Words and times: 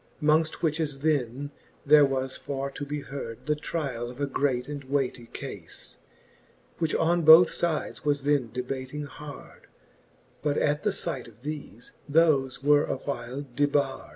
Mongft 0.19 0.63
which 0.63 0.79
as 0.79 1.03
then, 1.03 1.51
there 1.85 2.03
was 2.07 2.35
for 2.35 2.71
to 2.71 2.83
be 2.87 3.01
heard 3.01 3.45
The 3.45 3.53
try 3.55 3.95
all 3.95 4.09
of 4.09 4.19
a 4.19 4.25
great 4.25 4.67
and 4.67 4.83
weigh 4.85 5.11
tie 5.11 5.27
cafe, 5.31 5.67
Which 6.79 6.95
on 6.95 7.21
both 7.21 7.53
fides 7.53 8.03
was 8.03 8.23
then 8.23 8.49
debating 8.51 9.03
hard: 9.05 9.67
But 10.41 10.57
at 10.57 10.81
the 10.81 10.91
fight 10.91 11.27
of 11.27 11.41
thefe, 11.41 11.91
thofe 12.11 12.63
were 12.63 12.85
a 12.85 12.95
while 12.97 13.45
debard. 13.55 14.09